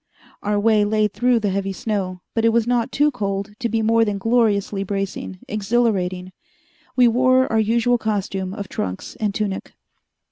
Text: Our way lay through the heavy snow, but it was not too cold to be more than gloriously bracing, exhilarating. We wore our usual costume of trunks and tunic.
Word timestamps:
Our 0.41 0.59
way 0.59 0.83
lay 0.83 1.07
through 1.07 1.41
the 1.41 1.51
heavy 1.51 1.73
snow, 1.73 2.21
but 2.33 2.43
it 2.43 2.49
was 2.49 2.65
not 2.65 2.91
too 2.91 3.11
cold 3.11 3.51
to 3.59 3.69
be 3.69 3.83
more 3.83 4.03
than 4.03 4.17
gloriously 4.17 4.81
bracing, 4.83 5.37
exhilarating. 5.47 6.31
We 6.95 7.07
wore 7.07 7.45
our 7.51 7.59
usual 7.59 7.99
costume 7.99 8.51
of 8.55 8.67
trunks 8.67 9.15
and 9.17 9.31
tunic. 9.31 9.73